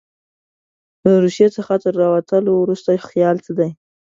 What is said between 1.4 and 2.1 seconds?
څخه تر